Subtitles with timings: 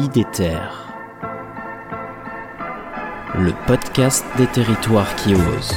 [0.00, 0.60] IDETER,
[3.34, 5.74] le podcast des territoires qui osent.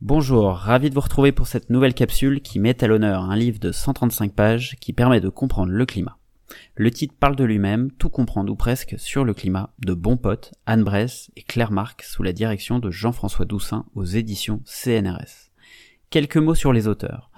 [0.00, 3.60] Bonjour, ravi de vous retrouver pour cette nouvelle capsule qui met à l'honneur un livre
[3.60, 6.18] de 135 pages qui permet de comprendre le climat.
[6.76, 10.52] Le titre parle de lui-même, tout comprendre ou presque sur le climat, de bons potes,
[10.66, 15.50] Anne Bresse et Claire Marc sous la direction de Jean-François Doussin aux éditions CNRS.
[16.10, 17.30] Quelques mots sur les auteurs.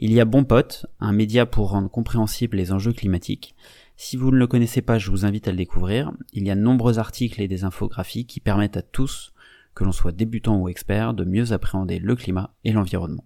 [0.00, 3.54] Il y a Bon Pote, un média pour rendre compréhensibles les enjeux climatiques.
[3.96, 6.12] Si vous ne le connaissez pas, je vous invite à le découvrir.
[6.32, 9.32] Il y a de nombreux articles et des infographies qui permettent à tous
[9.74, 13.24] que l'on soit débutant ou expert, de mieux appréhender le climat et l'environnement.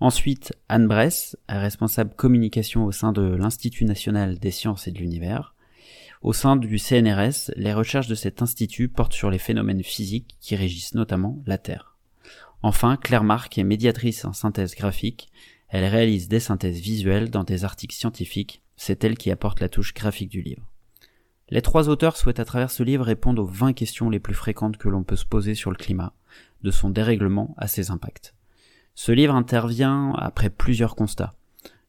[0.00, 5.54] Ensuite, Anne Bress, responsable communication au sein de l'Institut national des sciences et de l'univers.
[6.22, 10.56] Au sein du CNRS, les recherches de cet institut portent sur les phénomènes physiques qui
[10.56, 11.98] régissent notamment la Terre.
[12.62, 15.30] Enfin, Claire Marc est médiatrice en synthèse graphique.
[15.68, 18.62] Elle réalise des synthèses visuelles dans des articles scientifiques.
[18.76, 20.66] C'est elle qui apporte la touche graphique du livre.
[21.50, 24.78] Les trois auteurs souhaitent à travers ce livre répondre aux 20 questions les plus fréquentes
[24.78, 26.14] que l'on peut se poser sur le climat,
[26.62, 28.34] de son dérèglement à ses impacts.
[28.94, 31.34] Ce livre intervient après plusieurs constats.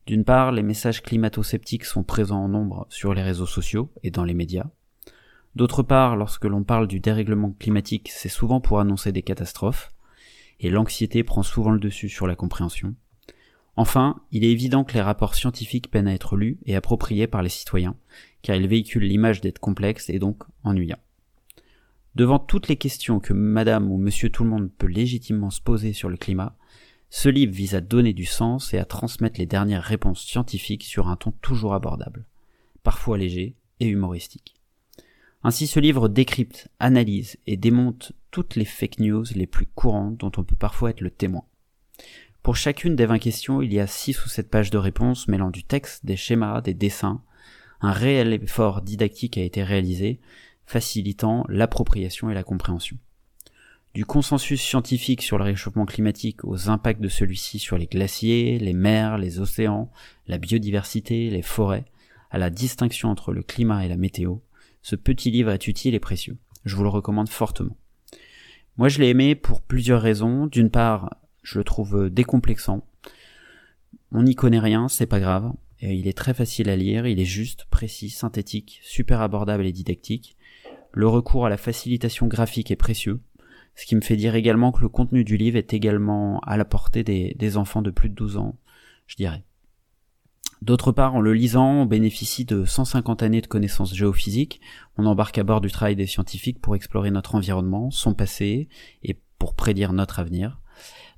[0.06, 4.24] D'une part, les messages climato-sceptiques sont présents en nombre sur les réseaux sociaux et dans
[4.24, 4.70] les médias.
[5.56, 9.92] D'autre part, lorsque l'on parle du dérèglement climatique, c'est souvent pour annoncer des catastrophes,
[10.60, 12.96] et l'anxiété prend souvent le dessus sur la compréhension.
[13.76, 17.42] Enfin, il est évident que les rapports scientifiques peinent à être lus et appropriés par
[17.42, 17.96] les citoyens,
[18.42, 21.00] car ils véhiculent l'image d'être complexe et donc ennuyant.
[22.16, 25.94] Devant toutes les questions que madame ou monsieur tout le monde peut légitimement se poser
[25.94, 26.56] sur le climat,
[27.14, 31.10] ce livre vise à donner du sens et à transmettre les dernières réponses scientifiques sur
[31.10, 32.26] un ton toujours abordable,
[32.84, 34.56] parfois léger et humoristique.
[35.44, 40.32] Ainsi ce livre décrypte, analyse et démonte toutes les fake news les plus courantes dont
[40.38, 41.44] on peut parfois être le témoin.
[42.44, 45.52] Pour chacune des 20 questions, il y a 6 ou 7 pages de réponses mêlant
[45.52, 47.22] du texte, des schémas, des dessins.
[47.82, 50.22] Un réel effort didactique a été réalisé,
[50.66, 52.98] facilitant l'appropriation et la compréhension.
[53.94, 58.72] Du consensus scientifique sur le réchauffement climatique aux impacts de celui-ci sur les glaciers, les
[58.72, 59.92] mers, les océans,
[60.28, 61.84] la biodiversité, les forêts,
[62.30, 64.38] à la distinction entre le climat et la météo,
[64.82, 66.38] ce petit livre est utile et précieux.
[66.64, 67.76] Je vous le recommande fortement.
[68.78, 70.48] Moi je l'ai aimé pour plusieurs raisons.
[70.48, 72.86] D'une part, je le trouve décomplexant.
[74.14, 75.52] On n'y connaît rien, c'est pas grave.
[75.82, 80.38] Il est très facile à lire, il est juste, précis, synthétique, super abordable et didactique.
[80.94, 83.20] Le recours à la facilitation graphique est précieux,
[83.76, 86.66] ce qui me fait dire également que le contenu du livre est également à la
[86.66, 88.56] portée des, enfants de plus de 12 ans,
[89.08, 89.44] je dirais.
[90.62, 94.62] D'autre part, en le lisant, on bénéficie de 150 années de connaissances géophysiques,
[94.98, 98.70] on embarque à bord du travail des scientifiques pour explorer notre environnement, son passé,
[99.04, 100.62] et pour prédire notre avenir.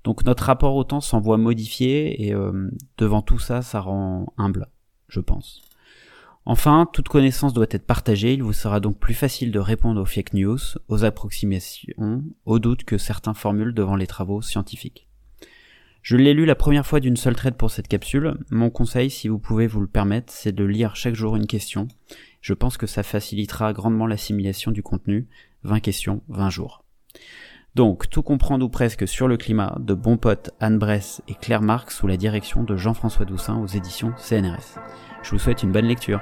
[0.05, 4.67] Donc notre rapport au temps s'envoie modifié et euh, devant tout ça, ça rend humble,
[5.09, 5.61] je pense.
[6.45, 10.05] Enfin, toute connaissance doit être partagée, il vous sera donc plus facile de répondre aux
[10.05, 10.59] fake news,
[10.89, 15.07] aux approximations, aux doutes que certains formulent devant les travaux scientifiques.
[16.01, 18.33] Je l'ai lu la première fois d'une seule traite pour cette capsule.
[18.51, 21.87] Mon conseil, si vous pouvez vous le permettre, c'est de lire chaque jour une question.
[22.41, 25.29] Je pense que ça facilitera grandement l'assimilation du contenu.
[25.63, 26.83] 20 questions, 20 jours.
[27.75, 31.63] Donc, tout comprendre ou presque sur le climat de bons potes Anne Bress et Claire
[31.63, 34.77] Marc sous la direction de Jean-François Doussin aux éditions CNRS.
[35.23, 36.21] Je vous souhaite une bonne lecture.